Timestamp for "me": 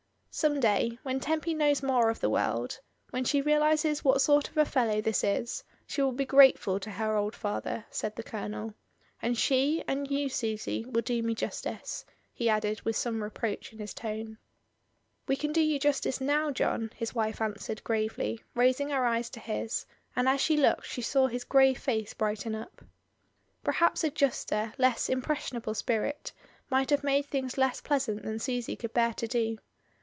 11.21-11.35